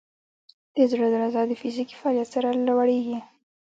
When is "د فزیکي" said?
1.47-1.95